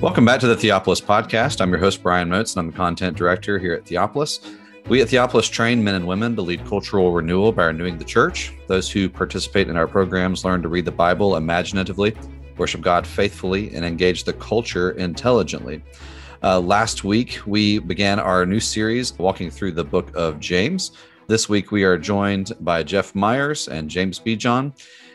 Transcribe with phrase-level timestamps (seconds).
[0.00, 1.60] Welcome back to the Theopolis podcast.
[1.60, 4.38] I'm your host, Brian Moats, and I'm the content director here at Theopolis.
[4.88, 8.54] We at Theopolis train men and women to lead cultural renewal by renewing the church.
[8.68, 12.14] Those who participate in our programs learn to read the Bible imaginatively,
[12.56, 15.82] worship God faithfully, and engage the culture intelligently.
[16.44, 20.92] Uh, last week, we began our new series walking through the book of James.
[21.26, 24.36] This week, we are joined by Jeff Meyers and James B.
[24.36, 24.72] Jordan,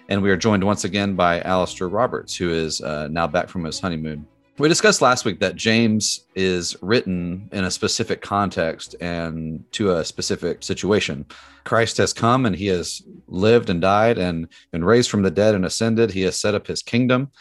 [0.09, 3.63] and we are joined once again by Alastair Roberts, who is uh, now back from
[3.63, 4.27] his honeymoon.
[4.59, 10.05] We discussed last week that James is written in a specific context and to a
[10.05, 11.25] specific situation.
[11.63, 15.55] Christ has come and he has lived and died and been raised from the dead
[15.55, 16.11] and ascended.
[16.11, 17.31] He has set up his kingdom.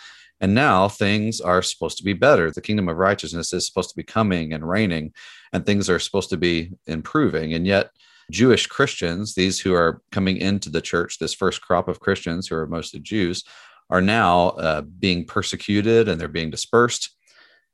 [0.41, 2.51] And now things are supposed to be better.
[2.51, 5.12] The kingdom of righteousness is supposed to be coming and reigning,
[5.53, 7.55] and things are supposed to be improving.
[7.55, 7.91] And yet,
[8.31, 12.56] Jewish Christians, these who are coming into the church, this first crop of Christians who
[12.56, 13.45] are mostly Jews,
[13.91, 17.17] are now uh, being persecuted and they're being dispersed.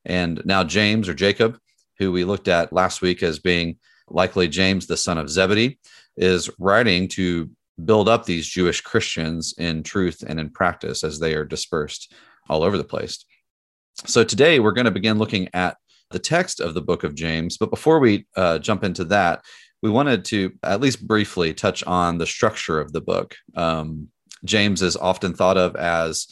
[0.05, 1.59] And now James or Jacob,
[1.99, 5.79] who we looked at last week as being likely James, the son of Zebedee,
[6.17, 7.51] is writing to
[7.85, 12.13] build up these Jewish Christians in truth and in practice as they are dispersed
[12.49, 13.25] all over the place.
[14.05, 15.77] So today we're going to begin looking at
[16.11, 17.59] the text of the book of James.
[17.59, 19.45] But before we uh, jump into that,
[19.83, 23.37] we wanted to at least briefly touch on the structure of the book.
[23.55, 24.09] Um,
[24.45, 26.27] James is often thought of as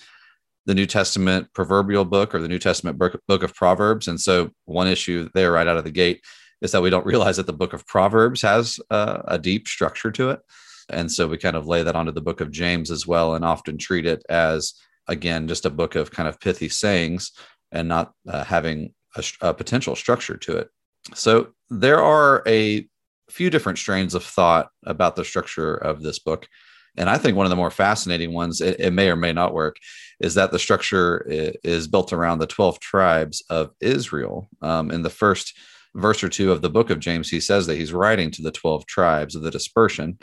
[0.66, 4.08] the New Testament proverbial book or the New Testament book, of Proverbs.
[4.08, 6.22] And so, one issue there right out of the gate
[6.60, 10.10] is that we don't realize that the book of Proverbs has uh, a deep structure
[10.12, 10.40] to it.
[10.88, 13.44] And so, we kind of lay that onto the book of James as well and
[13.44, 14.74] often treat it as,
[15.06, 17.32] again, just a book of kind of pithy sayings
[17.70, 20.68] and not uh, having a, a potential structure to it.
[21.14, 22.88] So, there are a
[23.30, 26.48] few different strains of thought about the structure of this book.
[26.96, 29.54] And I think one of the more fascinating ones, it, it, may or may not
[29.54, 29.76] work,
[30.20, 34.48] is that the structure is built around the 12 tribes of Israel.
[34.62, 35.56] Um, in the first
[35.94, 38.50] verse or two of the book of James, he says that he's writing to the
[38.50, 40.18] 12 tribes of the dispersion.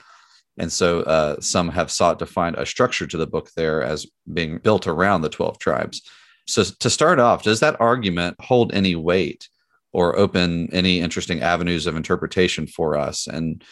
[0.57, 4.05] And so uh, some have sought to find a structure to the book there as
[4.31, 6.01] being built around the 12 tribes.
[6.45, 9.47] So, to start off, does that argument hold any weight
[9.93, 13.27] or open any interesting avenues of interpretation for us?
[13.27, 13.63] And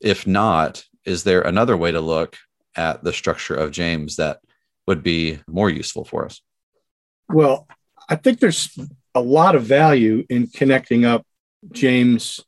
[0.00, 2.36] if not, is there another way to look
[2.76, 4.40] at the structure of James that
[4.86, 6.40] would be more useful for us?
[7.28, 7.68] Well,
[8.08, 8.76] I think there's
[9.14, 11.26] a lot of value in connecting up
[11.70, 12.40] James'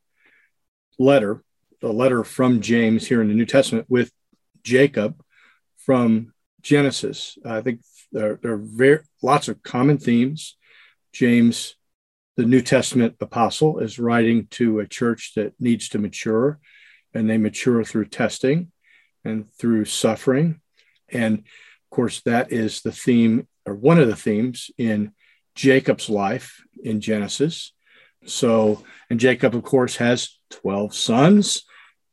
[0.98, 1.42] letter,
[1.80, 4.10] the letter from James here in the New Testament, with
[4.62, 5.22] Jacob
[5.76, 6.32] from
[6.62, 7.38] Genesis.
[7.44, 7.80] I think
[8.12, 10.56] there, there are very, lots of common themes.
[11.12, 11.76] James,
[12.36, 16.58] the New Testament apostle, is writing to a church that needs to mature,
[17.12, 18.72] and they mature through testing
[19.24, 20.60] and through suffering.
[21.08, 25.12] And of course, that is the theme or one of the themes in
[25.54, 27.72] Jacob's life in Genesis.
[28.24, 31.64] So, and Jacob, of course, has 12 sons,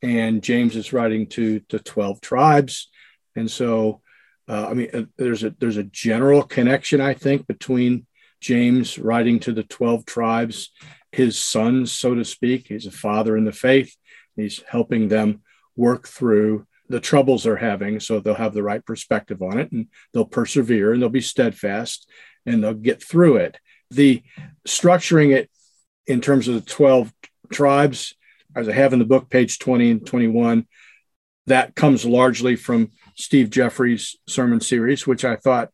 [0.02, 2.90] and James is writing to the 12 tribes.
[3.36, 4.02] And so,
[4.48, 8.08] uh, I mean, uh, there's a there's a general connection, I think, between
[8.42, 10.72] James writing to the 12 tribes,
[11.12, 12.68] his sons, so to speak.
[12.68, 13.96] He's a father in the faith.
[14.36, 15.44] He's helping them
[15.76, 19.88] work through the troubles they're having so they'll have the right perspective on it and
[20.14, 22.10] they'll persevere and they'll be steadfast
[22.46, 23.60] and they'll get through it.
[23.92, 24.24] The
[24.68, 25.50] structuring it
[26.08, 27.14] in terms of the 12
[27.52, 28.16] tribes
[28.56, 30.68] as i have in the book page 20 and 21
[31.48, 35.70] that comes largely from steve jeffrey's sermon series which i thought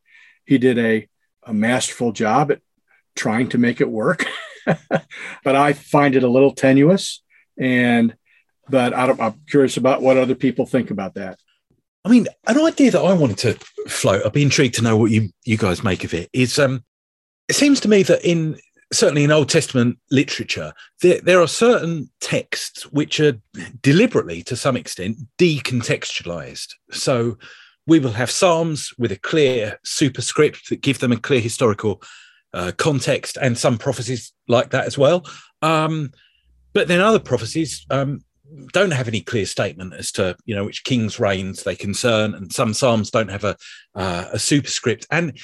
[0.46, 1.08] he did a,
[1.44, 2.62] a masterful job at
[3.16, 4.26] trying to make it work.
[5.44, 7.22] But i find it a little tenuous
[7.56, 8.16] and
[8.70, 11.40] but I am curious about what other people think about that.
[12.04, 13.54] I mean, an idea that I wanted to
[13.90, 16.84] float, I'd be intrigued to know what you, you guys make of it, is um,
[17.48, 18.58] it seems to me that in
[18.94, 23.40] certainly in Old Testament literature, there, there are certain texts which are
[23.82, 26.74] deliberately, to some extent, decontextualized.
[26.92, 27.38] So
[27.88, 32.02] we will have Psalms with a clear superscript that give them a clear historical
[32.54, 35.26] uh, context, and some prophecies like that as well.
[35.62, 36.12] Um,
[36.74, 38.22] but then other prophecies um,
[38.74, 42.52] don't have any clear statement as to you know which king's reigns they concern, and
[42.54, 43.58] some psalms don't have a
[43.96, 45.08] uh, a superscript.
[45.12, 45.38] And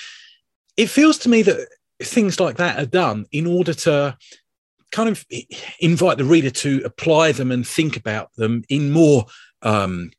[0.78, 1.68] it feels to me that
[2.02, 4.18] things like that are done in order to
[4.92, 5.26] kind of
[5.80, 9.26] invite the reader to apply them and think about them in more
[9.62, 10.12] um,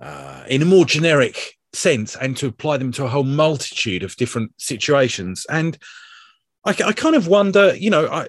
[0.00, 4.16] uh, in a more generic sense, and to apply them to a whole multitude of
[4.16, 5.46] different situations.
[5.50, 5.78] And
[6.64, 8.28] I, I kind of wonder, you know, I,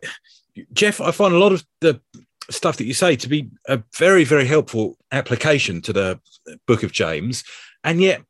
[0.74, 2.02] Jeff, I find a lot of the
[2.50, 6.20] stuff that you say to be a very, very helpful application to the
[6.68, 7.44] book of James.
[7.84, 8.22] And yet,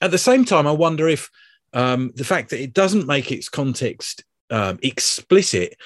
[0.00, 1.30] at the same time, I wonder if
[1.72, 5.76] um, the fact that it doesn't make its context um, explicit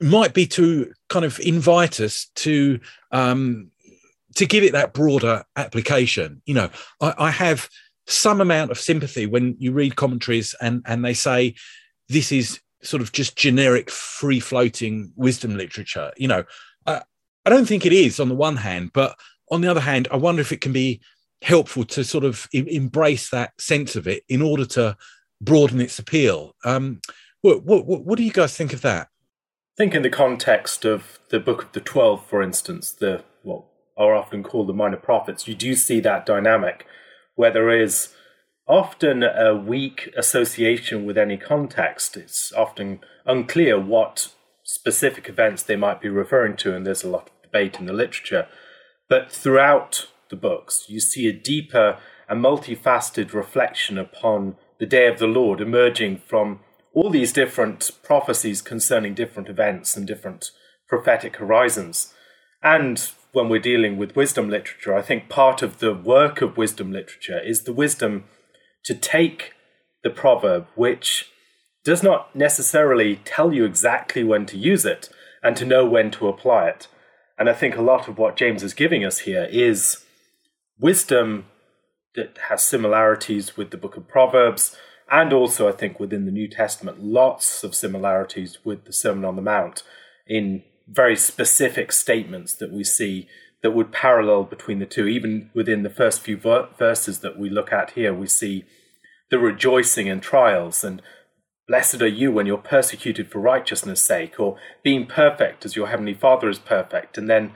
[0.00, 2.80] might be to kind of invite us to
[3.12, 3.70] um,
[4.36, 6.42] to give it that broader application.
[6.44, 6.70] You know,
[7.00, 7.68] I, I have
[8.06, 11.54] some amount of sympathy when you read commentaries and and they say
[12.08, 16.44] this is sort of just generic free floating wisdom literature you know
[17.44, 19.18] I, don't think it is on the one hand but
[19.50, 21.00] on the other hand i wonder if it can be
[21.44, 24.96] helpful to sort of embrace that sense of it in order to
[25.40, 26.56] broaden its appeal.
[26.64, 27.00] Um,
[27.42, 29.08] what, what, what do you guys think of that?
[29.08, 33.64] I think in the context of the book of the 12 for instance the what
[33.96, 35.46] are often called the minor prophets.
[35.46, 36.86] You do see that dynamic
[37.34, 38.14] where there is
[38.66, 42.16] often a weak association with any context.
[42.16, 44.32] It's often unclear what
[44.62, 47.92] specific events they might be referring to, and there's a lot of debate in the
[47.92, 48.46] literature.
[49.08, 51.98] But throughout the books, you see a deeper
[52.28, 56.60] and multifaceted reflection upon the day of the Lord emerging from
[56.92, 60.50] all these different prophecies concerning different events and different
[60.88, 62.12] prophetic horizons.
[62.62, 66.92] And when we're dealing with wisdom literature, I think part of the work of wisdom
[66.92, 68.24] literature is the wisdom
[68.84, 69.52] to take
[70.02, 71.30] the proverb, which
[71.84, 75.10] does not necessarily tell you exactly when to use it,
[75.42, 76.88] and to know when to apply it.
[77.38, 80.04] And I think a lot of what James is giving us here is
[80.78, 81.46] wisdom
[82.14, 84.76] that has similarities with the book of Proverbs,
[85.10, 89.36] and also, I think, within the New Testament, lots of similarities with the Sermon on
[89.36, 89.82] the Mount
[90.26, 93.28] in very specific statements that we see
[93.62, 95.06] that would parallel between the two.
[95.06, 98.64] Even within the first few verses that we look at here, we see
[99.30, 101.02] the rejoicing in trials and
[101.66, 106.14] blessed are you when you're persecuted for righteousness' sake, or being perfect as your heavenly
[106.14, 107.16] Father is perfect.
[107.16, 107.52] And then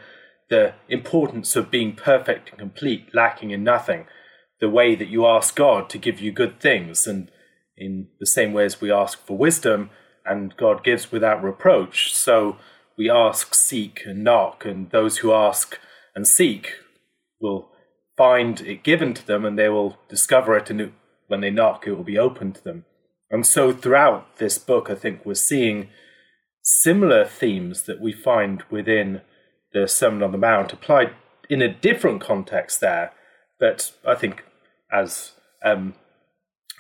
[0.51, 4.07] the importance of being perfect and complete, lacking in nothing,
[4.61, 7.31] the way that you ask God to give you good things, and
[7.77, 9.91] in the same way as we ask for wisdom,
[10.25, 12.15] and God gives without reproach.
[12.15, 12.57] So
[12.97, 15.79] we ask, seek, and knock, and those who ask
[16.15, 16.73] and seek
[17.41, 17.71] will
[18.17, 20.93] find it given to them, and they will discover it, and
[21.29, 22.85] when they knock, it will be open to them.
[23.31, 25.89] And so, throughout this book, I think we're seeing
[26.63, 29.23] similar themes that we find within
[29.73, 31.13] the Sermon on the Mount applied
[31.49, 33.13] in a different context there.
[33.61, 34.45] But I think,
[34.93, 35.33] as
[35.65, 35.95] um,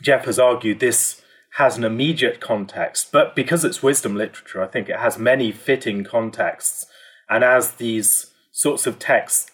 [0.02, 1.22] Jeff has argued, this
[1.52, 6.04] has an immediate context, but because it's wisdom literature, I think it has many fitting
[6.04, 6.86] contexts.
[7.28, 9.50] And as these sorts of texts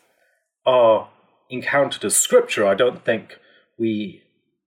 [0.67, 1.09] are
[1.49, 3.39] encountered as scripture, I don't think
[3.79, 4.24] we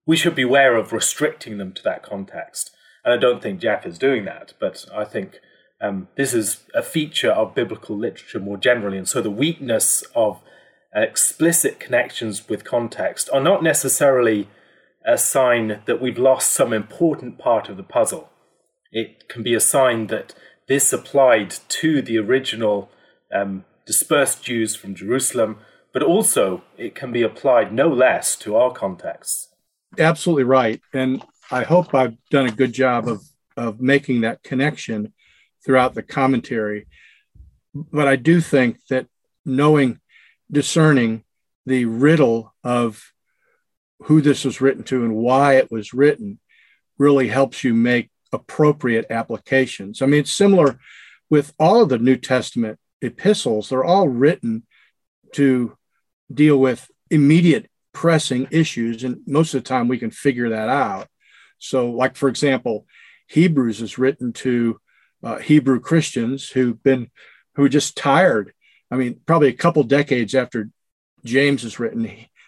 [0.07, 2.71] we should beware of restricting them to that context.
[3.05, 5.39] And I don't think Jeff is doing that, but I think
[5.79, 8.97] um, this is a feature of biblical literature more generally.
[8.97, 10.41] And so the weakness of
[10.95, 14.49] explicit connections with context are not necessarily
[15.05, 18.29] a sign that we've lost some important part of the puzzle.
[18.91, 20.33] It can be a sign that
[20.67, 22.89] this applied to the original
[23.33, 25.59] um, dispersed Jews from Jerusalem,
[25.93, 29.49] but also it can be applied no less to our contexts.
[29.97, 30.81] Absolutely right.
[30.93, 33.21] And I hope I've done a good job of,
[33.55, 35.13] of making that connection
[35.65, 36.87] throughout the commentary.
[37.73, 39.07] But I do think that
[39.45, 39.99] knowing,
[40.51, 41.23] discerning
[41.65, 43.13] the riddle of
[44.03, 46.39] who this was written to and why it was written
[46.97, 50.01] really helps you make appropriate applications.
[50.01, 50.79] I mean, it's similar
[51.29, 54.63] with all of the New Testament epistles, they're all written
[55.33, 55.77] to
[56.33, 59.03] deal with immediate pressing issues.
[59.03, 61.07] And most of the time we can figure that out.
[61.57, 62.85] So, like, for example,
[63.25, 64.79] Hebrews is written to
[65.23, 67.09] uh, Hebrew Christians who've been,
[67.55, 68.53] who are just tired.
[68.91, 70.69] I mean, probably a couple decades after
[71.25, 72.03] James is written,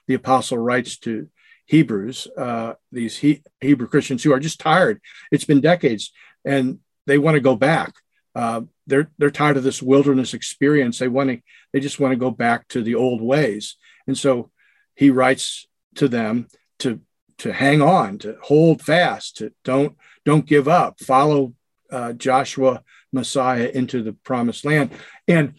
[0.08, 1.28] the apostle writes to
[1.66, 5.02] Hebrews, uh, these he- Hebrew Christians who are just tired.
[5.32, 6.12] It's been decades,
[6.46, 6.78] and
[7.08, 7.94] they want to go back.
[8.36, 11.00] Uh, they're they're tired of this wilderness experience.
[11.00, 11.42] They want to
[11.74, 13.78] they just want to go back to the old ways.
[14.06, 14.52] And so
[15.00, 15.66] he writes
[15.96, 17.00] to them to
[17.38, 21.54] to hang on, to hold fast, to don't don't give up, follow
[21.90, 24.92] uh, Joshua Messiah into the promised land.
[25.26, 25.54] And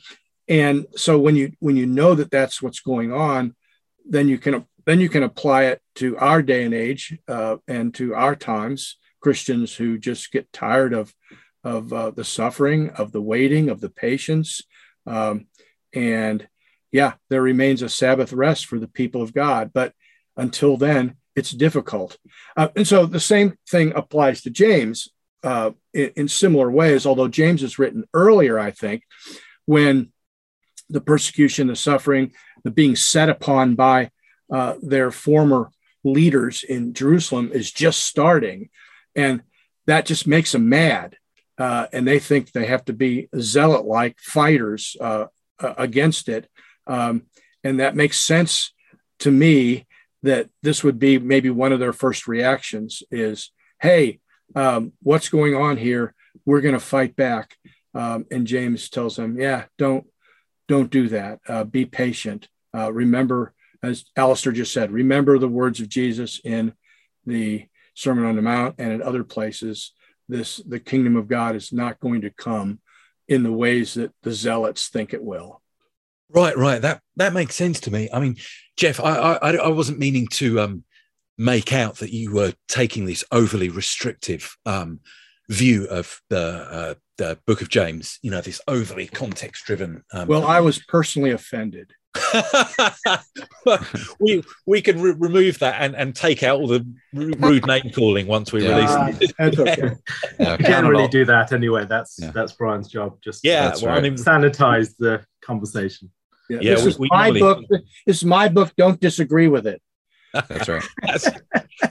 [0.46, 3.56] and so when you when you know that that's what's going on,
[4.06, 7.94] then you can then you can apply it to our day and age uh, and
[7.94, 8.98] to our times.
[9.20, 11.14] Christians who just get tired of
[11.64, 14.60] of uh, the suffering, of the waiting, of the patience,
[15.06, 15.46] um,
[15.94, 16.46] and
[16.92, 19.70] yeah, there remains a Sabbath rest for the people of God.
[19.72, 19.92] But
[20.36, 22.18] until then, it's difficult.
[22.56, 25.08] Uh, and so the same thing applies to James
[25.42, 29.04] uh, in, in similar ways, although James is written earlier, I think,
[29.64, 30.12] when
[30.88, 32.32] the persecution, the suffering,
[32.64, 34.10] the being set upon by
[34.52, 35.70] uh, their former
[36.02, 38.68] leaders in Jerusalem is just starting.
[39.14, 39.42] And
[39.86, 41.16] that just makes them mad.
[41.60, 45.26] uh, and they think they have to be zealot like fighters uh,
[45.58, 46.48] against it.
[46.90, 47.22] Um,
[47.62, 48.72] and that makes sense
[49.20, 49.86] to me
[50.22, 54.18] that this would be maybe one of their first reactions is, hey,
[54.54, 56.14] um, what's going on here?
[56.44, 57.56] We're going to fight back.
[57.94, 60.06] Um, and James tells them, yeah, don't
[60.68, 61.40] don't do that.
[61.48, 62.48] Uh, be patient.
[62.72, 66.72] Uh, remember, as Alastair just said, remember the words of Jesus in
[67.26, 69.92] the Sermon on the Mount and in other places.
[70.28, 72.80] This the kingdom of God is not going to come
[73.26, 75.60] in the ways that the zealots think it will.
[76.32, 76.80] Right, right.
[76.80, 78.08] That that makes sense to me.
[78.12, 78.36] I mean,
[78.76, 80.84] Jeff, I I, I wasn't meaning to um,
[81.36, 85.00] make out that you were taking this overly restrictive um,
[85.48, 88.18] view of the uh, the Book of James.
[88.22, 90.04] You know, this overly context driven.
[90.12, 91.92] Um, well, I was personally offended.
[94.20, 98.26] we we can re- remove that and, and take out all the rude name calling
[98.26, 99.34] once we yeah, release it.
[99.38, 99.96] That's okay.
[100.40, 101.86] yeah, generally do that anyway.
[101.86, 102.30] That's yeah.
[102.32, 103.18] that's Brian's job.
[103.22, 103.98] Just yeah, well, right.
[103.98, 106.10] I mean, sanitize the conversation.
[106.50, 107.64] Yeah, yeah this we, is we my book.
[107.68, 108.72] This is my book.
[108.76, 109.80] Don't disagree with it.
[110.32, 110.82] That's right.
[111.02, 111.28] that's,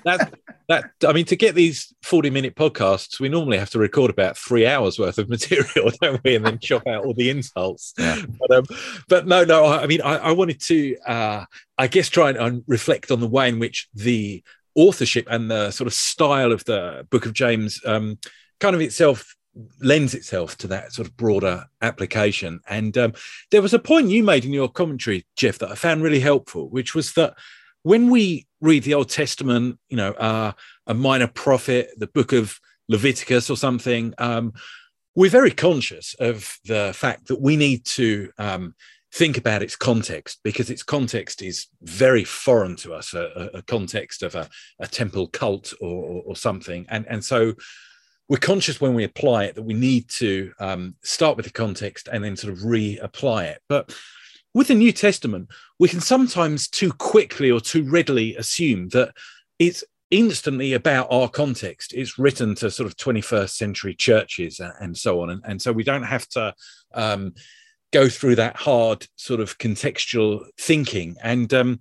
[0.04, 0.32] that's
[0.68, 0.92] that.
[1.06, 5.00] I mean, to get these forty-minute podcasts, we normally have to record about three hours
[5.00, 6.36] worth of material, don't we?
[6.36, 7.94] And then chop out all the insults.
[7.98, 8.22] Yeah.
[8.40, 8.66] But, um,
[9.08, 9.66] but no, no.
[9.66, 11.46] I, I mean, I, I wanted to, uh,
[11.78, 14.44] I guess, try and reflect on the way in which the
[14.76, 18.18] authorship and the sort of style of the Book of James um,
[18.60, 19.36] kind of itself
[19.82, 22.60] lends itself to that sort of broader application.
[22.68, 23.14] And um,
[23.52, 26.70] there was a point you made in your commentary, Jeff, that I found really helpful,
[26.70, 27.36] which was that
[27.84, 30.52] when we read the Old Testament, you know, uh,
[30.88, 34.54] a minor prophet, the book of Leviticus or something, um,
[35.16, 38.76] we're very conscious of the fact that we need to um,
[39.12, 44.24] think about its context because its context is very foreign to us, a, a context
[44.24, 44.48] of a,
[44.80, 46.86] a temple cult or, or, or, something.
[46.90, 47.54] And, and so
[48.30, 52.08] we're conscious when we apply it that we need to um, start with the context
[52.08, 53.62] and then sort of reapply it.
[53.68, 53.94] But
[54.54, 59.14] with the New Testament, we can sometimes too quickly or too readily assume that
[59.58, 61.94] it's instantly about our context.
[61.94, 65.32] It's written to sort of 21st century churches and, so on.
[65.32, 66.54] And, and, so we don't have to
[66.94, 67.34] um,
[67.92, 71.16] go through that hard sort of contextual thinking.
[71.22, 71.80] And um,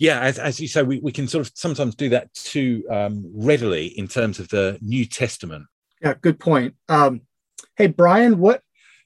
[0.00, 3.30] yeah, as, as you say, we, we can sort of sometimes do that too um,
[3.34, 5.66] readily in terms of the New Testament.
[6.00, 6.74] Yeah, good point.
[6.88, 7.20] Um,
[7.76, 8.62] hey, Brian, what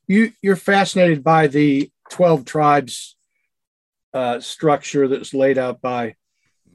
[0.07, 3.17] you you're fascinated by the 12 tribes
[4.13, 6.15] uh, structure that's laid out by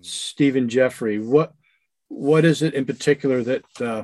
[0.02, 1.20] Stephen Jeffrey.
[1.20, 1.54] What
[2.10, 4.04] what is it in particular that uh,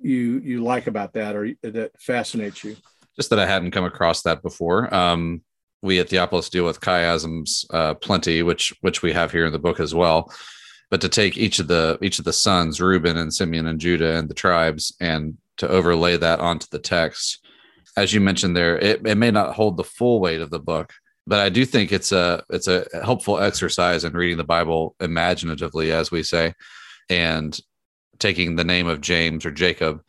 [0.00, 2.76] you you like about that or that fascinates you?
[3.14, 4.92] Just that I hadn't come across that before.
[4.92, 5.42] Um,
[5.82, 9.58] we at Theopolis deal with chiasms uh, plenty, which which we have here in the
[9.58, 10.32] book as well.
[10.90, 14.16] But to take each of the each of the sons, Reuben and Simeon and Judah
[14.16, 17.46] and the tribes, and to overlay that onto the text,
[17.96, 20.92] as you mentioned there, it, it may not hold the full weight of the book,
[21.26, 25.92] but I do think it's a it's a helpful exercise in reading the Bible imaginatively,
[25.92, 26.54] as we say,
[27.08, 27.58] and
[28.18, 30.02] taking the name of James or Jacob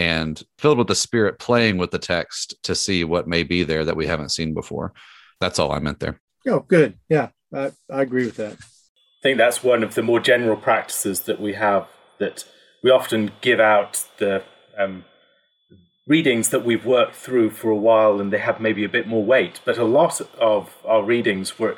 [0.00, 3.84] and filled with the Spirit, playing with the text to see what may be there
[3.84, 4.94] that we haven't seen before.
[5.40, 6.18] That's all I meant there.
[6.48, 6.98] Oh, good.
[7.10, 8.54] Yeah, I, I agree with that.
[8.54, 11.86] I think that's one of the more general practices that we have
[12.18, 12.44] that
[12.82, 14.42] we often give out the
[14.78, 15.04] um,
[16.06, 19.22] readings that we've worked through for a while and they have maybe a bit more
[19.22, 19.60] weight.
[19.66, 21.76] But a lot of our readings were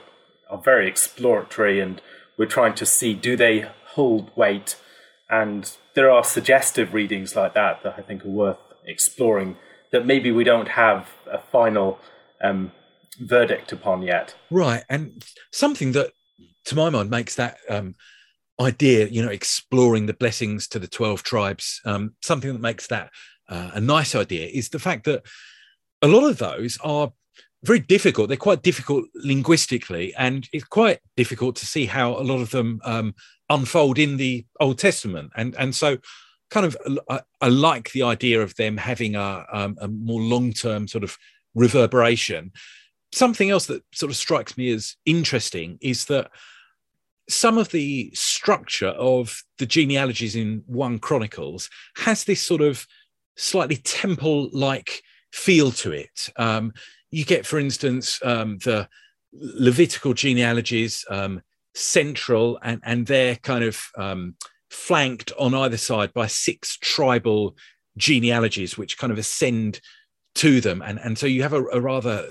[0.48, 2.00] are very exploratory and
[2.38, 4.76] we're trying to see do they hold weight.
[5.32, 9.56] And there are suggestive readings like that that I think are worth exploring
[9.90, 11.98] that maybe we don't have a final
[12.42, 12.70] um,
[13.18, 14.34] verdict upon yet.
[14.50, 14.84] Right.
[14.90, 16.12] And something that,
[16.66, 17.94] to my mind, makes that um,
[18.60, 23.10] idea, you know, exploring the blessings to the 12 tribes, um, something that makes that
[23.48, 25.22] uh, a nice idea is the fact that
[26.02, 27.10] a lot of those are
[27.64, 28.28] very difficult.
[28.28, 32.80] They're quite difficult linguistically, and it's quite difficult to see how a lot of them
[32.84, 33.14] um,
[33.48, 35.32] unfold in the Old Testament.
[35.36, 35.98] And and so,
[36.50, 36.76] kind of,
[37.08, 41.04] I, I like the idea of them having a, um, a more long term sort
[41.04, 41.16] of
[41.54, 42.52] reverberation.
[43.14, 46.30] Something else that sort of strikes me as interesting is that
[47.28, 52.86] some of the structure of the genealogies in one Chronicles has this sort of
[53.36, 55.02] slightly temple like
[55.32, 56.30] feel to it.
[56.36, 56.72] Um,
[57.12, 58.88] you get, for instance, um, the
[59.32, 61.40] Levitical genealogies um,
[61.74, 64.34] central and, and they're kind of um,
[64.70, 67.56] flanked on either side by six tribal
[67.96, 69.80] genealogies, which kind of ascend
[70.34, 70.82] to them.
[70.82, 72.30] And, and so you have a, a rather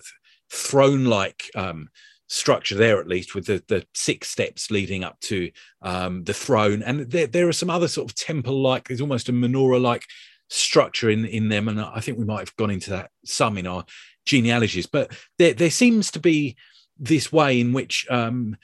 [0.51, 1.89] throne like um,
[2.27, 6.83] structure there, at least, with the, the six steps leading up to um, the throne.
[6.83, 10.03] And there, there are some other sort of temple like, there's almost a menorah like
[10.51, 13.65] structure in in them, and I think we might have gone into that some in
[13.65, 13.85] our
[14.25, 14.85] genealogies.
[14.85, 16.55] But there there seems to be
[16.97, 18.55] this way in which um,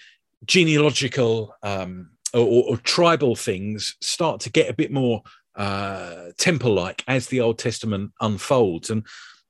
[0.45, 5.23] genealogical um, or, or, tribal things start to get a bit more
[5.55, 9.05] uh, temple like as the Old Testament unfolds, and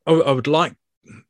[0.05, 0.75] I, I would like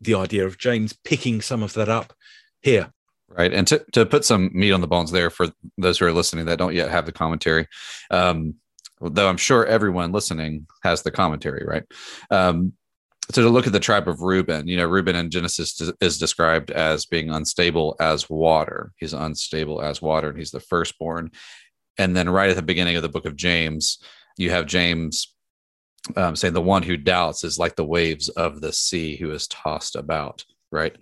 [0.02, 2.14] the idea of James picking some of that up
[2.62, 2.92] here.
[3.30, 3.54] Right.
[3.54, 6.46] And to, to put some meat on the bones there for those who are listening
[6.46, 7.68] that don't yet have the commentary,
[8.10, 8.56] um,
[9.02, 11.84] though I'm sure everyone listening has the commentary, right?
[12.32, 12.74] Um,
[13.32, 16.72] so to look at the tribe of Reuben, you know, Reuben in Genesis is described
[16.72, 18.94] as being unstable as water.
[18.98, 21.32] He's unstable as water, and he's the firstborn.
[21.98, 24.00] And then right at the beginning of the book of James,
[24.38, 25.34] you have James
[26.16, 29.48] um, saying the one who doubts is like the waves of the sea who is
[29.48, 30.96] tossed about, right?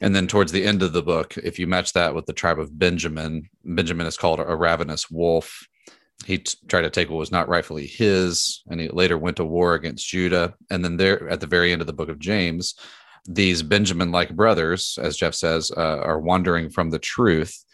[0.00, 2.60] And then towards the end of the book, if you match that with the tribe
[2.60, 5.66] of Benjamin, Benjamin is called a ravenous wolf.
[6.24, 9.44] He t- tried to take what was not rightfully his, and he later went to
[9.44, 10.54] war against Judah.
[10.70, 12.74] And then there, at the very end of the book of James,
[13.26, 17.64] these Benjamin-like brothers, as Jeff says, uh, are wandering from the truth.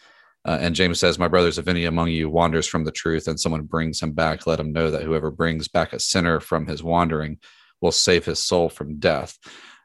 [0.44, 3.38] Uh, and James says, "My brothers, if any among you wanders from the truth, and
[3.38, 6.82] someone brings him back, let him know that whoever brings back a sinner from his
[6.82, 7.38] wandering
[7.80, 9.38] will save his soul from death."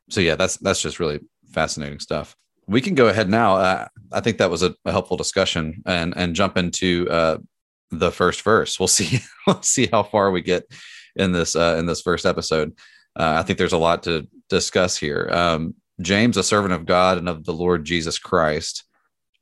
[0.09, 1.19] So yeah, that's that's just really
[1.51, 2.35] fascinating stuff.
[2.67, 3.55] We can go ahead now.
[3.57, 7.37] Uh, I think that was a, a, helpful discussion, and and jump into uh,
[7.91, 8.79] the first verse.
[8.79, 9.19] We'll see.
[9.47, 10.63] we'll see how far we get
[11.15, 12.73] in this uh, in this first episode.
[13.15, 15.29] Uh, I think there's a lot to discuss here.
[15.31, 18.83] Um, James, a servant of God and of the Lord Jesus Christ,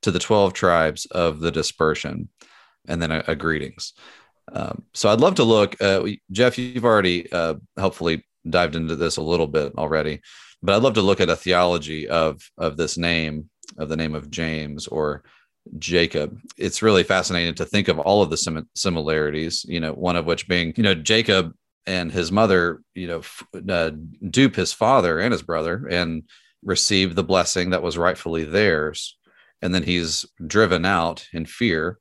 [0.02, 2.30] to the twelve tribes of the dispersion,
[2.88, 3.94] and then a, a greetings.
[4.52, 6.58] Um, so I'd love to look, uh, Jeff.
[6.58, 10.22] You've already uh, helpfully dived into this a little bit already
[10.66, 14.16] but I'd love to look at a theology of of this name of the name
[14.16, 15.24] of James or
[15.78, 16.40] Jacob.
[16.58, 19.66] It's really fascinating to think of all of the sim- similarities.
[19.68, 21.54] You know, one of which being you know Jacob
[21.88, 23.92] and his mother, you know, f- uh,
[24.30, 26.24] dupe his father and his brother and
[26.64, 29.18] receive the blessing that was rightfully theirs,
[29.62, 32.00] and then he's driven out in fear.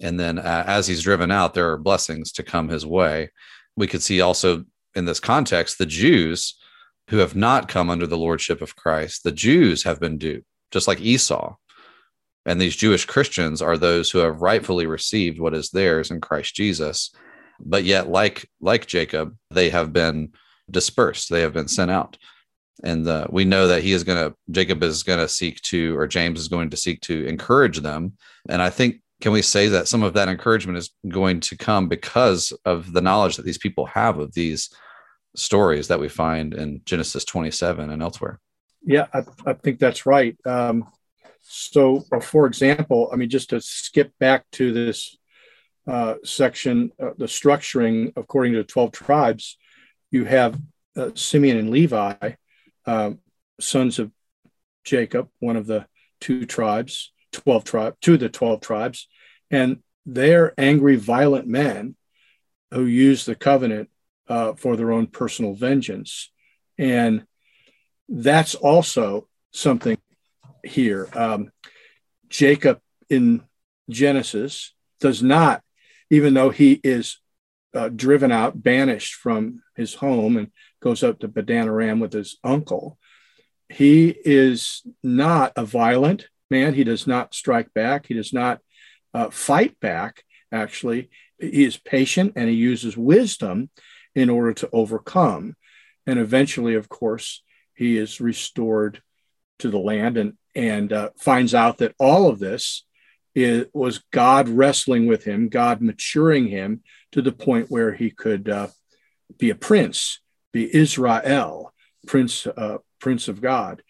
[0.00, 3.30] And then, uh, as he's driven out, there are blessings to come his way.
[3.76, 6.58] We could see also in this context the Jews
[7.08, 9.24] who have not come under the lordship of Christ.
[9.24, 11.56] The Jews have been duped, just like Esau.
[12.44, 16.54] And these Jewish Christians are those who have rightfully received what is theirs in Christ
[16.54, 17.14] Jesus.
[17.60, 20.32] But yet, like like Jacob, they have been
[20.70, 21.30] dispersed.
[21.30, 22.16] They have been sent out.
[22.82, 25.96] And uh, we know that he is going to, Jacob is going to seek to,
[25.96, 28.14] or James is going to seek to encourage them.
[28.48, 31.88] And I think, can we say that some of that encouragement is going to come
[31.88, 34.70] because of the knowledge that these people have of these
[35.36, 38.40] stories that we find in Genesis 27 and elsewhere.
[38.84, 40.36] Yeah, I, I think that's right.
[40.44, 40.88] Um,
[41.42, 45.16] so, uh, for example, I mean, just to skip back to this
[45.86, 49.58] uh, section, uh, the structuring according to the 12 tribes,
[50.10, 50.58] you have
[50.96, 52.34] uh, Simeon and Levi,
[52.86, 53.18] um,
[53.60, 54.10] sons of
[54.84, 55.86] Jacob, one of the
[56.20, 59.08] two tribes, 12 tribes, two of the 12 tribes,
[59.50, 61.96] and they're angry, violent men
[62.70, 63.88] who use the covenant
[64.28, 66.30] uh, for their own personal vengeance.
[66.78, 67.26] And
[68.08, 69.98] that's also something
[70.62, 71.08] here.
[71.14, 71.50] Um,
[72.28, 73.42] Jacob in
[73.90, 75.62] Genesis does not,
[76.10, 77.18] even though he is
[77.74, 82.98] uh, driven out, banished from his home and goes up to Padanaram with his uncle,
[83.68, 86.74] he is not a violent man.
[86.74, 88.06] He does not strike back.
[88.06, 88.60] He does not
[89.14, 91.10] uh, fight back, actually.
[91.38, 93.70] He is patient and he uses wisdom
[94.14, 95.56] in order to overcome.
[96.06, 97.42] And eventually, of course,
[97.74, 99.02] he is restored
[99.58, 102.84] to the land and, and uh, finds out that all of this
[103.34, 108.48] is, was God wrestling with him, God maturing him to the point where he could
[108.48, 108.68] uh,
[109.38, 110.20] be a prince,
[110.52, 111.72] be Israel,
[112.06, 113.82] prince, uh, prince of God.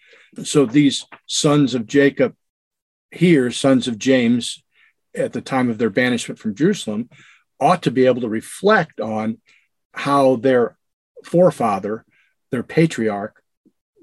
[0.45, 2.35] So these sons of Jacob
[3.11, 4.63] here, sons of James,
[5.15, 7.11] at the time of their banishment from Jerusalem,
[7.61, 9.39] ought to be able to reflect on
[9.93, 10.77] how their
[11.25, 12.05] forefather,
[12.51, 13.43] their patriarch,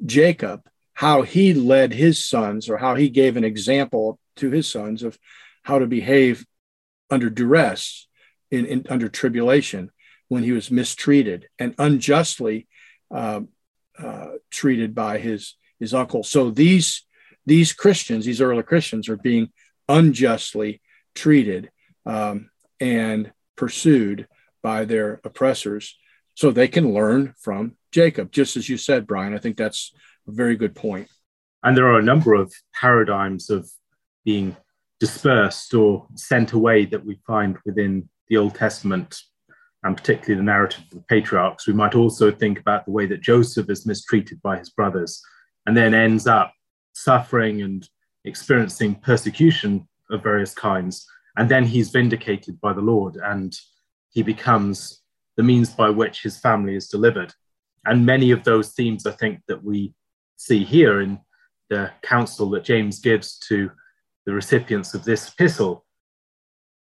[0.05, 0.61] Jacob,
[0.99, 5.17] how he led his sons or how he gave an example to his sons of
[5.63, 6.45] how to behave
[7.09, 8.05] under duress,
[8.51, 9.91] in, in under tribulation,
[10.27, 12.67] when he was mistreated and unjustly
[13.11, 13.39] uh,
[13.97, 16.21] uh, treated by his his uncle.
[16.21, 17.05] So these
[17.45, 19.53] these Christians, these early Christians, are being
[19.87, 20.81] unjustly
[21.15, 21.71] treated
[22.05, 22.49] um,
[22.81, 24.27] and pursued
[24.61, 25.97] by their oppressors
[26.35, 28.33] so they can learn from Jacob.
[28.33, 29.93] Just as you said, Brian, I think that's
[30.29, 31.07] very good point.
[31.63, 33.69] And there are a number of paradigms of
[34.23, 34.55] being
[34.99, 39.19] dispersed or sent away that we find within the Old Testament
[39.83, 43.21] and particularly the narrative of the patriarchs, we might also think about the way that
[43.21, 45.21] Joseph is mistreated by his brothers
[45.65, 46.53] and then ends up
[46.93, 47.87] suffering and
[48.25, 51.07] experiencing persecution of various kinds.
[51.37, 53.55] And then he's vindicated by the Lord and
[54.11, 55.01] he becomes
[55.37, 57.33] the means by which his family is delivered.
[57.85, 59.93] And many of those themes, I think, that we
[60.39, 61.19] see here in
[61.69, 63.69] the counsel that James gives to
[64.25, 65.85] the recipients of this epistle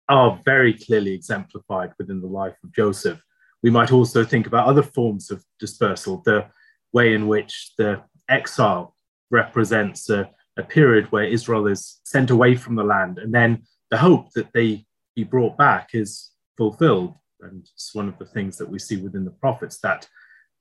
[0.07, 3.19] are very clearly exemplified within the life of Joseph.
[3.63, 6.45] We might also think about other forms of dispersal, the
[6.93, 8.95] way in which the exile
[9.31, 13.97] represents a, a period where Israel is sent away from the land, and then the
[13.97, 14.85] hope that they
[15.15, 17.15] be brought back is fulfilled.
[17.41, 20.07] And it's one of the things that we see within the prophets that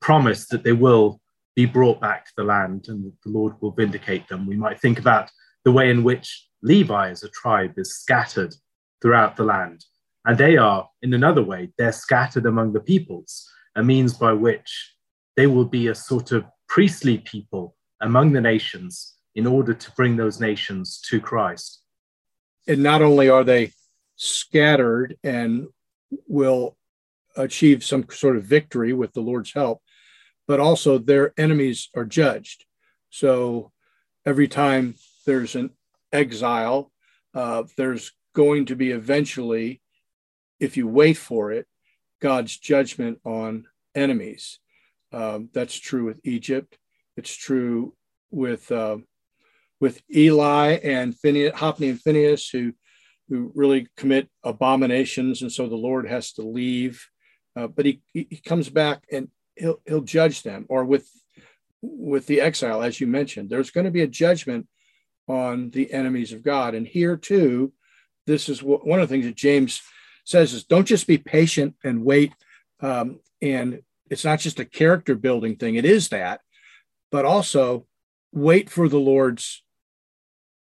[0.00, 1.20] promise that they will
[1.58, 4.46] be brought back the land and the Lord will vindicate them.
[4.46, 5.28] We might think about
[5.64, 8.54] the way in which Levi as a tribe is scattered
[9.02, 9.84] throughout the land.
[10.24, 14.94] And they are, in another way, they're scattered among the peoples, a means by which
[15.36, 20.16] they will be a sort of priestly people among the nations in order to bring
[20.16, 21.82] those nations to Christ.
[22.68, 23.72] And not only are they
[24.14, 25.66] scattered and
[26.28, 26.76] will
[27.36, 29.82] achieve some sort of victory with the Lord's help,
[30.48, 32.64] but also their enemies are judged.
[33.10, 33.70] So
[34.26, 34.94] every time
[35.26, 35.70] there's an
[36.10, 36.90] exile,
[37.34, 39.82] uh, there's going to be eventually,
[40.58, 41.66] if you wait for it,
[42.20, 44.58] God's judgment on enemies.
[45.12, 46.78] Um, that's true with Egypt.
[47.16, 47.94] It's true
[48.30, 48.98] with uh,
[49.80, 52.72] with Eli and Phineas, Hophni and Phineas, who
[53.28, 57.06] who really commit abominations, and so the Lord has to leave.
[57.56, 59.28] Uh, but he he comes back and
[59.58, 60.66] he'll he'll judge them.
[60.68, 61.08] Or with
[61.82, 64.66] with the exile, as you mentioned, there's going to be a judgment
[65.28, 66.74] on the enemies of God.
[66.74, 67.72] And here too,
[68.26, 69.82] this is what, one of the things that James
[70.24, 72.32] says is don't just be patient and wait.
[72.80, 76.40] Um, and it's not just a character building thing, it is that,
[77.10, 77.86] but also
[78.32, 79.62] wait for the Lord's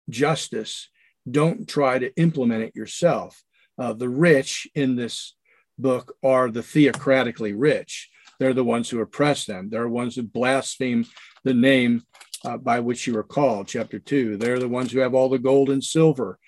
[0.09, 0.89] justice.
[1.29, 3.43] Don't try to implement it yourself.
[3.77, 5.35] Uh, the rich in this
[5.77, 8.09] book are the theocratically rich.
[8.39, 9.69] They're the ones who oppress them.
[9.69, 11.05] They're the ones who blaspheme
[11.43, 12.03] the name
[12.45, 13.67] uh, by which you are called.
[13.67, 14.37] Chapter two.
[14.37, 16.39] They're the ones who have all the gold and silver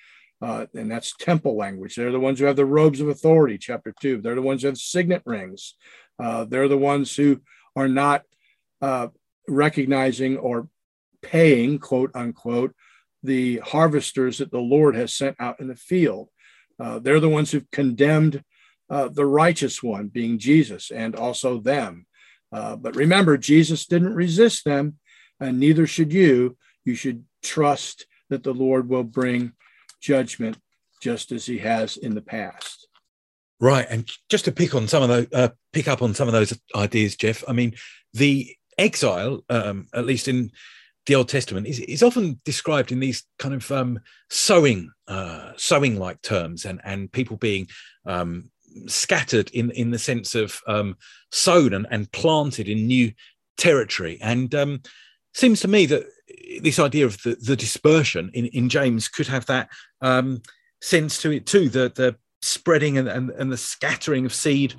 [0.41, 1.95] uh, and that's temple language.
[1.95, 4.21] They're the ones who have the robes of authority, chapter two.
[4.21, 5.75] They're the ones who have signet rings.
[6.19, 7.41] Uh, they're the ones who
[7.75, 8.23] are not
[8.81, 9.09] uh,
[9.47, 10.67] recognizing or
[11.21, 12.73] paying, quote unquote,
[13.21, 16.29] the harvesters that the Lord has sent out in the field.
[16.79, 18.43] Uh, they're the ones who've condemned
[18.91, 22.05] uh, the righteous one, being Jesus, and also them.
[22.51, 24.97] Uh, but remember, Jesus didn't resist them,
[25.39, 26.57] and neither should you.
[26.83, 29.53] You should trust that the Lord will bring
[30.01, 30.57] judgment
[31.01, 32.87] just as he has in the past.
[33.61, 36.33] Right, and just to pick on some of those, uh, pick up on some of
[36.33, 37.43] those ideas, Jeff.
[37.47, 37.75] I mean,
[38.13, 40.51] the exile, um, at least in
[41.05, 43.99] the Old Testament, is, is often described in these kind of um,
[44.29, 47.67] sowing, uh, sowing like terms, and and people being
[48.05, 48.50] um,
[48.87, 50.95] scattered in in the sense of um,
[51.31, 53.11] sown and, and planted in new
[53.57, 54.17] territory.
[54.21, 54.81] And um,
[55.33, 56.05] seems to me that
[56.61, 59.69] this idea of the, the dispersion in, in James could have that
[60.01, 60.41] um,
[60.81, 64.73] sense to it too, the, the spreading and, and, and the scattering of seed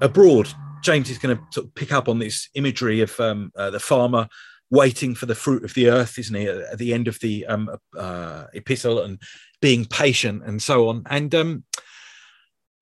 [0.00, 0.48] abroad.
[0.82, 3.80] James is going to sort of pick up on this imagery of um, uh, the
[3.80, 4.28] farmer
[4.70, 7.70] waiting for the fruit of the earth, isn't he, at the end of the um,
[7.96, 9.20] uh, epistle and
[9.60, 11.02] being patient and so on.
[11.08, 11.64] And um,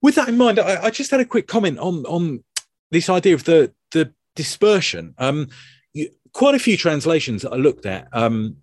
[0.02, 2.44] with that in mind, I, I, just had a quick comment on on
[2.90, 5.14] this idea of the the dispersion.
[5.18, 5.48] Um,
[6.32, 8.56] quite a few translations that I looked at um,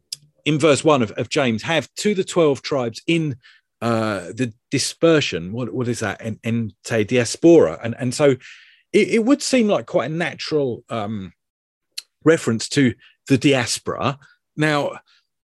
[0.46, 3.36] in verse one of, of, James have to the 12 tribes in
[3.82, 5.52] uh, the dispersion.
[5.52, 6.22] What, what is that?
[6.44, 7.80] And say diaspora.
[7.84, 8.32] And, and so
[8.92, 11.34] it, it, would seem like quite a natural um,
[12.24, 12.94] reference to
[13.28, 14.18] the diaspora.
[14.58, 15.00] Now,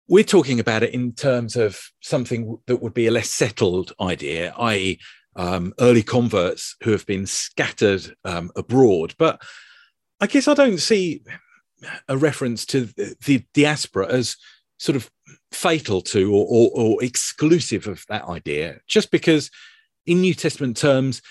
[0.08, 4.52] we're talking about it in terms of something that would be a less settled idea,
[4.58, 4.98] i.e.,
[5.36, 9.14] um, early converts who have been scattered um, abroad.
[9.18, 9.42] But
[10.20, 11.22] I guess I don't see
[12.08, 12.86] a reference to
[13.24, 14.36] the diaspora as
[14.78, 15.10] sort of
[15.52, 19.50] fatal to or, or, or, exclusive of that idea, just because
[20.06, 21.22] in New Testament terms,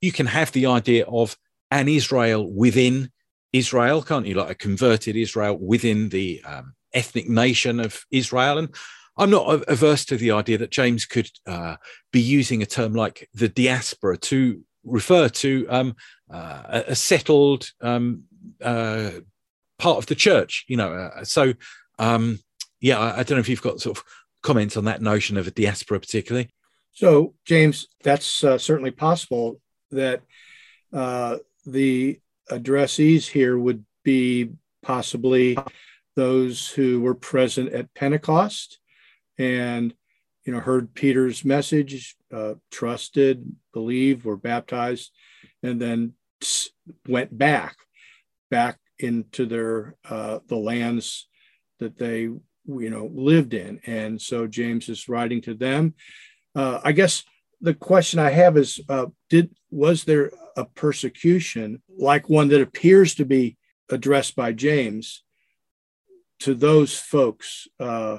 [0.00, 1.36] you can have the idea of
[1.70, 3.10] an Israel within
[3.52, 4.34] Israel, can't you?
[4.34, 8.58] Like a converted Israel within the um, ethnic nation of Israel.
[8.58, 8.74] And
[9.16, 11.76] I'm not averse to the idea that James could uh,
[12.12, 15.96] be using a term like the diaspora to refer to um,
[16.30, 18.24] uh, a settled um,
[18.62, 19.10] uh,
[19.78, 20.92] part of the church, you know.
[20.92, 21.52] Uh, so,
[21.98, 22.38] um,
[22.80, 24.04] yeah, I, I, don't know if you've got sort of
[24.42, 26.50] comments on that notion of a diaspora, particularly.
[26.92, 30.22] So, James, that's uh, certainly possible that
[30.92, 32.20] uh, the
[32.50, 34.50] addressees here would be
[34.82, 35.56] possibly
[36.16, 38.78] those who were present at Pentecost
[39.42, 39.92] and
[40.44, 45.10] you know heard Peter's message, uh, trusted, believed, were baptized,
[45.62, 46.14] and then
[47.08, 47.76] went back,
[48.50, 51.28] back into their uh, the lands
[51.80, 53.80] that they you know lived in.
[53.84, 55.94] And so James is writing to them.
[56.54, 57.24] Uh, I guess
[57.60, 63.14] the question I have is, uh, did was there a persecution like one that appears
[63.16, 63.56] to be
[63.90, 65.24] addressed by James
[66.40, 67.66] to those folks?
[67.80, 68.18] Uh,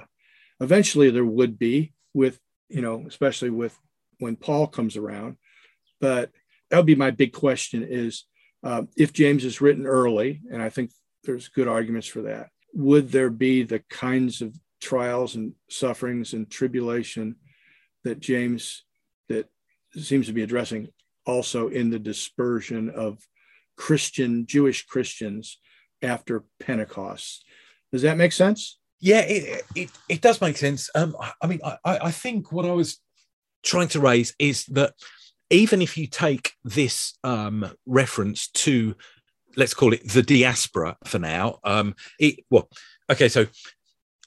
[0.64, 3.78] eventually, there would be with you know, especially with
[4.20, 5.38] when Paul comes around.
[6.02, 6.32] But
[6.70, 8.26] that would be my big question: is
[8.64, 10.92] uh, if James is written early, and I think
[11.24, 12.50] there's good arguments for that.
[12.74, 17.38] Would there be the kinds of trials and sufferings and tribulation
[18.04, 18.84] that James
[19.30, 19.48] that
[19.96, 20.90] seems to be addressing
[21.26, 23.26] also in the dispersion of
[23.78, 25.60] Christian, Jewish Christians
[26.02, 27.46] after Pentecost.
[27.92, 28.80] Does that make sense?
[29.04, 30.90] Yeah, it, it, it does make sense.
[30.96, 33.02] Um, I mean, I, I think what I was
[33.62, 34.94] trying to raise is that
[35.50, 38.96] even if you take this um, reference to,
[39.58, 42.70] let's call it the diaspora for now, um, it, well,
[43.12, 43.46] okay, so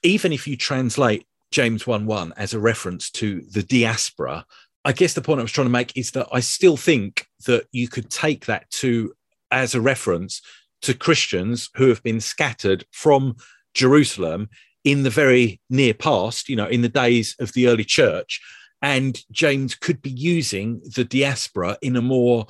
[0.03, 4.45] even if you translate James 1 1 as a reference to the diaspora,
[4.85, 7.65] I guess the point I was trying to make is that I still think that
[7.73, 9.15] you could take that to
[9.51, 10.43] as a reference
[10.83, 13.37] to Christians who have been scattered from
[13.77, 14.49] Jerusalem
[14.85, 18.41] in the very near past, you know, in the days of the early church.
[18.83, 22.47] And James could be using the diaspora in a more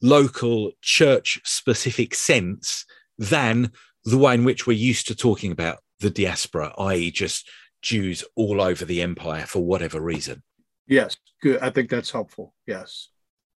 [0.00, 2.84] local church specific sense
[3.18, 3.72] than
[4.04, 7.48] the way in which we're used to talking about the diaspora, i.e., just
[7.82, 10.42] Jews all over the empire for whatever reason.
[10.86, 11.60] Yes, good.
[11.60, 12.54] I think that's helpful.
[12.66, 13.08] Yes.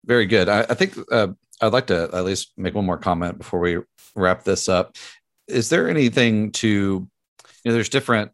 [0.06, 0.48] Very good.
[0.48, 1.28] I, I think uh,
[1.62, 3.80] I'd like to at least make one more comment before we
[4.16, 4.96] wrap this up.
[5.50, 7.08] Is there anything to, you
[7.66, 8.32] know, there's different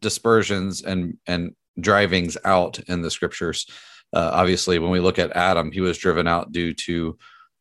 [0.00, 3.66] dispersions and and drivings out in the scriptures.
[4.12, 7.16] Uh, obviously, when we look at Adam, he was driven out due to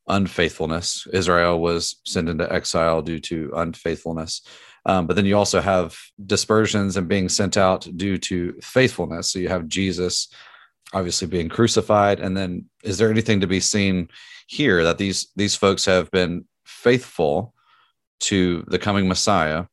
[0.08, 1.08] unfaithfulness.
[1.14, 4.42] Israel was sent into exile due to unfaithfulness.
[4.86, 9.30] Um, but then you also have dispersions and being sent out due to faithfulness.
[9.30, 10.30] So you have Jesus
[10.94, 12.20] obviously being crucified.
[12.20, 14.10] And then is there anything to be seen
[14.48, 17.54] here that these these folks have been faithful
[18.22, 19.66] to the coming Messiah?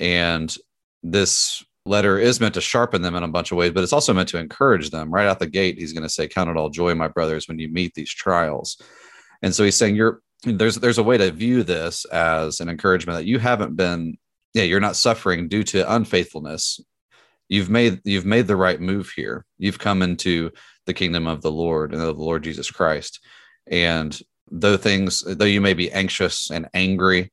[0.00, 0.54] And
[1.02, 4.12] this letter is meant to sharpen them in a bunch of ways, but it's also
[4.12, 5.10] meant to encourage them.
[5.12, 7.58] Right out the gate, he's going to say, Count it all joy, my brothers, when
[7.58, 8.80] you meet these trials.
[9.42, 13.18] And so he's saying you're there's there's a way to view this as an encouragement
[13.18, 14.16] that you haven't been
[14.54, 16.80] yeah you're not suffering due to unfaithfulness
[17.48, 20.50] you've made you've made the right move here you've come into
[20.86, 23.20] the kingdom of the lord and of the lord jesus christ
[23.66, 27.32] and though things though you may be anxious and angry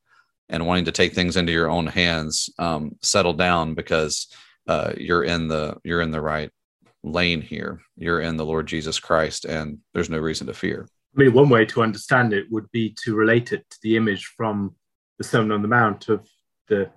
[0.50, 4.28] and wanting to take things into your own hands um, settle down because
[4.68, 6.52] uh, you're in the you're in the right
[7.04, 11.20] lane here you're in the lord jesus christ and there's no reason to fear i
[11.20, 14.76] mean one way to understand it would be to relate it to the image from
[15.18, 16.28] the sermon on the mount of
[16.68, 16.90] the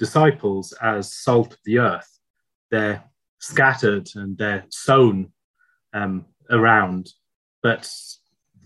[0.00, 2.18] disciples as salt of the earth.
[2.70, 3.04] They're
[3.38, 5.32] scattered and they're sown
[5.92, 7.10] um, around,
[7.62, 7.88] but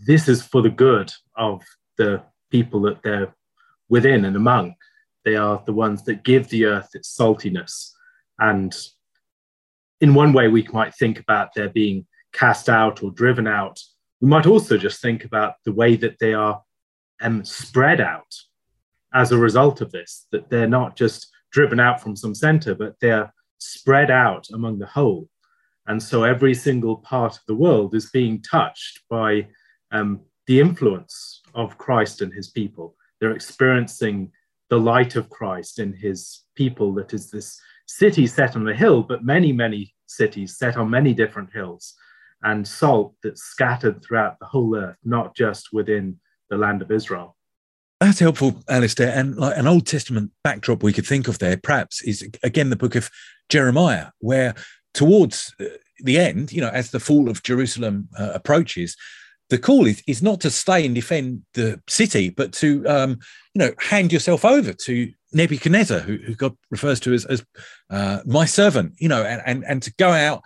[0.07, 1.63] this is for the good of
[1.99, 3.35] the people that they're
[3.95, 4.75] within and among.
[5.25, 7.93] They are the ones that give the earth its saltiness.
[8.41, 8.75] And
[10.01, 13.79] in one way, we might think about their being cast out or driven out.
[14.21, 16.61] We might also just think about the way that they are
[17.23, 18.33] um, spread out
[19.13, 22.97] as a result of this, that they're not just driven out from some center, but
[23.01, 25.29] they're spread out among the whole.
[25.87, 29.47] And so every single part of the world is being touched by
[29.93, 32.97] um, the influence of Christ and his people.
[33.25, 34.33] They're experiencing
[34.69, 39.03] the light of Christ in his people, that is this city set on a hill,
[39.03, 41.95] but many, many cities set on many different hills,
[42.43, 47.35] and salt that's scattered throughout the whole earth, not just within the land of Israel.
[47.99, 49.11] That's helpful, Alastair.
[49.19, 52.77] And like an Old Testament backdrop we could think of there, perhaps, is again the
[52.77, 53.09] book of
[53.49, 54.55] Jeremiah, where
[54.93, 55.65] towards uh,
[56.01, 58.99] the end, you know, as the fall of Jerusalem uh, approaches,
[59.51, 63.19] the call is, is not to stay and defend the city, but to, um,
[63.55, 67.45] you know, hand yourself over to Nebuchadnezzar, who, who God refers to as, as
[67.91, 70.43] uh, my servant, you know, and, and, and to go out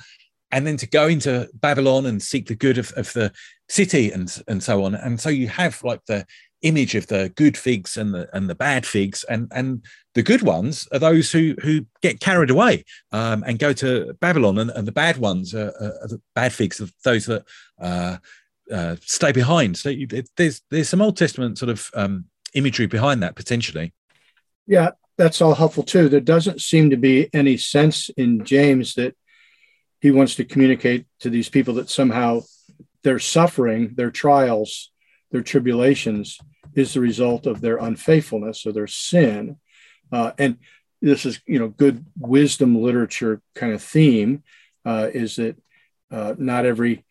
[0.50, 3.32] and then to go into Babylon and seek the good of, of the
[3.68, 4.94] city and, and so on.
[4.94, 6.26] And so you have like the
[6.62, 9.84] image of the good figs and the and the bad figs and and
[10.14, 14.58] the good ones are those who who get carried away um, and go to babylon
[14.58, 17.44] and, and the bad ones are, are, the bad figs of those that
[17.80, 18.16] uh,
[18.72, 19.76] uh, stay behind.
[19.76, 23.92] So you, there's there's some Old Testament sort of um, imagery behind that potentially.
[24.66, 26.08] Yeah, that's all helpful too.
[26.08, 29.16] There doesn't seem to be any sense in James that
[30.00, 32.42] he wants to communicate to these people that somehow
[33.02, 34.90] their suffering, their trials,
[35.30, 36.38] their tribulations
[36.74, 39.56] is the result of their unfaithfulness or their sin.
[40.12, 40.58] Uh, and
[41.02, 44.42] this is, you know, good wisdom literature kind of theme
[44.84, 45.56] uh, is that
[46.10, 47.04] uh, not every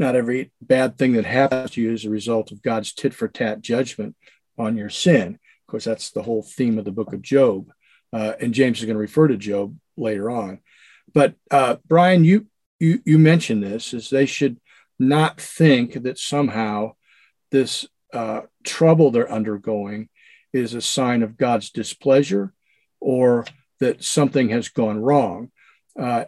[0.00, 3.28] not every bad thing that happens to you is a result of God's tit for
[3.28, 4.16] tat judgment
[4.56, 5.34] on your sin.
[5.34, 7.70] Of course, that's the whole theme of the book of Job.
[8.10, 10.60] Uh, and James is going to refer to Job later on.
[11.12, 12.46] But uh, Brian, you,
[12.80, 14.58] you you mentioned this is they should
[14.98, 16.94] not think that somehow
[17.50, 20.08] this uh, trouble they're undergoing
[20.52, 22.54] is a sign of God's displeasure
[23.00, 23.44] or
[23.80, 25.50] that something has gone wrong.
[25.98, 26.24] Uh,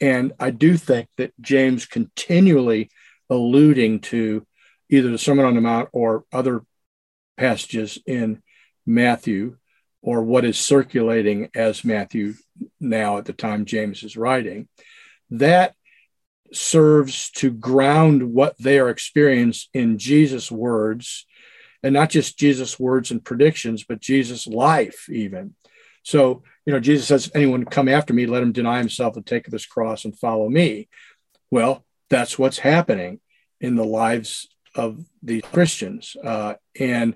[0.00, 2.90] and I do think that James continually
[3.30, 4.46] alluding to
[4.90, 6.62] either the Sermon on the Mount or other
[7.36, 8.42] passages in
[8.84, 9.56] Matthew
[10.02, 12.34] or what is circulating as Matthew
[12.80, 14.68] now at the time James is writing,
[15.30, 15.74] that
[16.52, 21.26] serves to ground what they are experiencing in Jesus' words,
[21.82, 25.54] and not just Jesus' words and predictions, but Jesus' life, even.
[26.02, 29.46] So, you know, Jesus says, Anyone come after me, let him deny himself and take
[29.46, 30.88] up his cross and follow me.
[31.50, 33.20] Well, that's what's happening
[33.60, 36.16] in the lives of the Christians.
[36.22, 37.14] Uh, and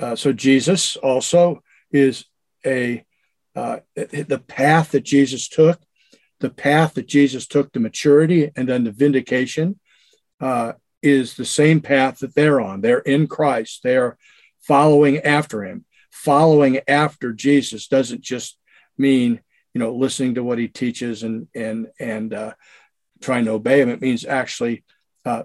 [0.00, 2.24] uh, so Jesus also is
[2.64, 3.04] a
[3.54, 5.80] uh, the path that Jesus took,
[6.40, 9.80] the path that Jesus took to maturity and then to vindication
[10.40, 12.82] uh, is the same path that they're on.
[12.82, 13.80] They're in Christ.
[13.82, 14.18] They're
[14.60, 15.86] following after him.
[16.10, 18.58] Following after Jesus doesn't just
[18.98, 19.40] mean
[19.72, 22.54] you know listening to what he teaches and and and uh,
[23.20, 23.88] trying to obey him.
[23.88, 24.84] It means actually
[25.24, 25.44] uh,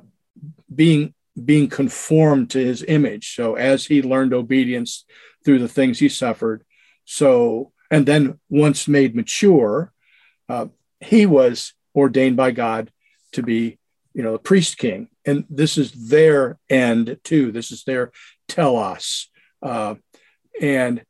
[0.73, 1.13] being
[1.45, 3.35] being conformed to his image.
[3.35, 5.05] So as he learned obedience
[5.45, 6.63] through the things he suffered,
[7.05, 9.91] so and then once made mature,
[10.49, 10.67] uh,
[10.99, 12.91] he was ordained by God
[13.33, 13.77] to be,
[14.13, 15.09] you know, the priest king.
[15.25, 17.51] And this is their end too.
[17.51, 18.11] This is their
[18.47, 19.29] telos.
[19.61, 19.95] Uh,
[20.59, 21.03] and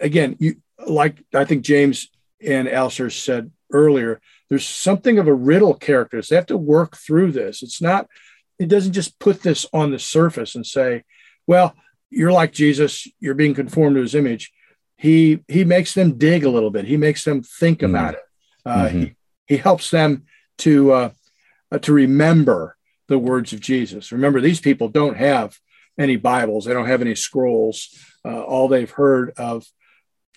[0.00, 2.08] again, you like I think James
[2.44, 6.28] and Alastair said earlier, there's something of a riddle characters.
[6.28, 7.62] They have to work through this.
[7.62, 8.08] It's not
[8.58, 11.04] it doesn't just put this on the surface and say,
[11.46, 11.74] well,
[12.10, 14.52] you're like Jesus, you're being conformed to his image.
[14.96, 16.84] He he makes them dig a little bit.
[16.84, 17.94] He makes them think mm-hmm.
[17.94, 18.20] about it.
[18.66, 18.98] Uh, mm-hmm.
[19.00, 20.24] he, he helps them
[20.58, 21.10] to uh,
[21.70, 22.76] uh, to remember
[23.06, 24.10] the words of Jesus.
[24.12, 25.56] Remember, these people don't have
[25.98, 26.64] any Bibles.
[26.64, 27.96] They don't have any scrolls.
[28.24, 29.64] Uh, all they've heard of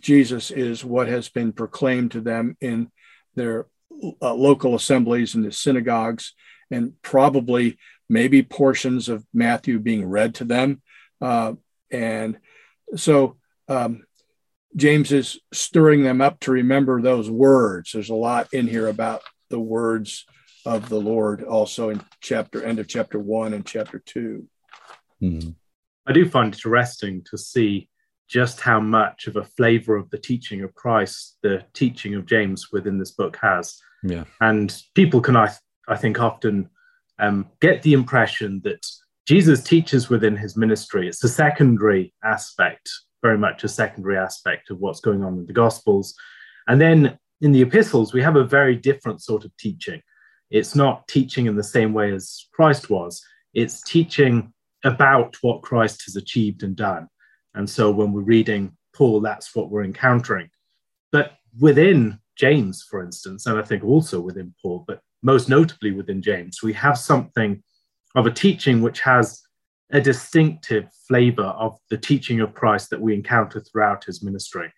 [0.02, 2.92] Jesus is what has been proclaimed to them in
[3.36, 3.68] their
[4.22, 6.34] uh, local assemblies and the synagogues,
[6.70, 7.78] and probably
[8.10, 10.82] maybe portions of Matthew being read to them.
[11.22, 11.54] Uh,
[11.92, 12.40] and
[12.96, 14.04] so um,
[14.76, 17.92] James is stirring them up to remember those words.
[17.92, 20.26] There's a lot in here about the words
[20.66, 24.48] of the Lord also in chapter end of chapter one and chapter 2
[25.22, 25.50] mm-hmm.
[26.06, 27.90] I do find it interesting to see
[28.32, 32.72] just how much of a flavor of the teaching of Christ the teaching of James
[32.72, 33.78] within this book has.
[34.04, 34.24] Yeah.
[34.40, 35.54] And people can I
[35.88, 36.70] I think often
[37.20, 38.86] um, get the impression that
[39.28, 41.08] Jesus teaches within his ministry.
[41.08, 42.90] It's a secondary aspect,
[43.22, 46.16] very much a secondary aspect of what's going on in the Gospels.
[46.68, 50.02] And then in the epistles, we have a very different sort of teaching.
[50.50, 56.04] It's not teaching in the same way as Christ was, it's teaching about what Christ
[56.06, 57.08] has achieved and done.
[57.54, 60.50] And so when we're reading Paul, that's what we're encountering.
[61.12, 66.22] But within James, for instance, and I think also within Paul, but most notably within
[66.22, 67.62] James, we have something
[68.16, 69.42] of a teaching which has
[69.92, 74.72] a distinctive flavor of the teaching of Christ that we encounter throughout his ministry.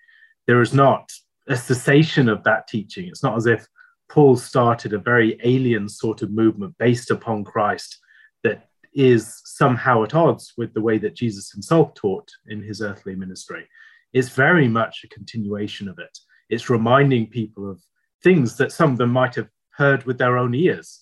[0.47, 1.09] There is not
[1.47, 3.07] a cessation of that teaching.
[3.07, 3.67] It's not as if
[4.09, 7.99] Paul started a very alien sort of movement based upon Christ
[8.43, 13.15] that is somehow at odds with the way that Jesus himself taught in his earthly
[13.15, 13.67] ministry.
[14.11, 16.17] It's very much a continuation of it.
[16.49, 17.79] It's reminding people of
[18.23, 20.99] things that some of them might have heard with their own ears,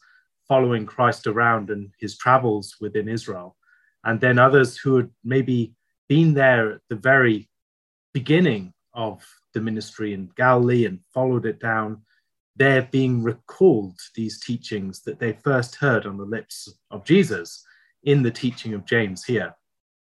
[0.47, 3.55] following Christ around and his travels within Israel.
[4.03, 5.73] And then others who had maybe
[6.09, 7.49] been there at the very
[8.13, 12.01] beginning of the ministry in Galilee and followed it down,
[12.57, 17.65] they're being recalled these teachings that they first heard on the lips of Jesus
[18.03, 19.55] in the teaching of James here.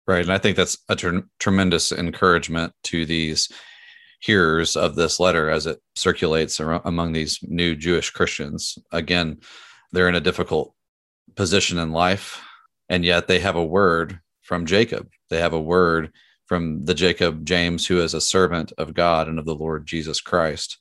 [0.08, 0.22] Right.
[0.22, 0.96] And I think that's a
[1.40, 3.50] tremendous encouragement to these
[4.22, 8.78] hearers of this letter as it circulates among these new Jewish Christians.
[8.92, 9.40] Again,
[9.92, 10.74] they're in a difficult
[11.36, 12.42] position in life.
[12.88, 15.10] And yet they have a word from Jacob.
[15.30, 16.12] They have a word
[16.46, 20.22] from the Jacob James, who is a servant of God and of the Lord Jesus
[20.22, 20.78] Christ.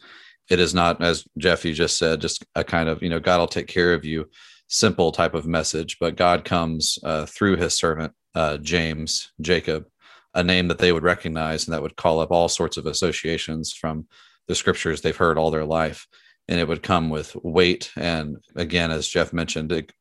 [0.50, 3.46] It is not, as Jeffy just said, just a kind of, you know, God will
[3.46, 4.28] take care of you
[4.74, 9.86] simple type of message, but God comes uh, through his servant, uh, James, Jacob,
[10.34, 13.72] a name that they would recognize and that would call up all sorts of associations
[13.72, 14.08] from
[14.48, 16.08] the scriptures they've heard all their life.
[16.48, 17.92] And it would come with weight.
[17.96, 19.92] And again, as Jeff mentioned, it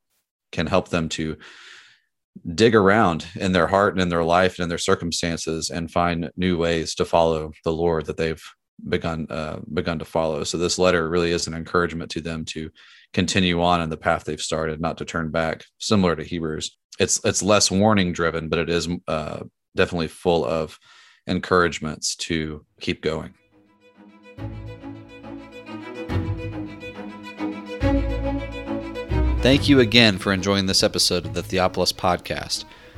[0.52, 1.38] can help them to
[2.56, 6.32] dig around in their heart and in their life and in their circumstances and find
[6.36, 8.44] new ways to follow the Lord that they've
[8.88, 10.44] begun uh, begun to follow.
[10.44, 12.72] So this letter really is an encouragement to them to
[13.14, 15.66] continue on in the path they've started, not to turn back.
[15.78, 19.44] Similar to Hebrews, it's it's less warning driven, but it is uh,
[19.76, 20.80] definitely full of
[21.28, 23.34] encouragements to keep going.
[29.42, 32.64] Thank you again for enjoying this episode of the Theopolis Podcast.